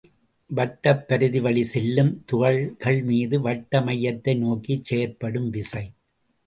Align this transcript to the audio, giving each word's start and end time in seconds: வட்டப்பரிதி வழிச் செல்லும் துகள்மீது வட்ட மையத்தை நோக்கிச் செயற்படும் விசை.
வட்டப்பரிதி 0.49 1.39
வழிச் 1.41 1.69
செல்லும் 1.71 2.11
துகள்மீது 2.31 3.39
வட்ட 3.39 3.81
மையத்தை 3.81 4.35
நோக்கிச் 4.37 4.83
செயற்படும் 4.83 5.49
விசை. 5.49 5.85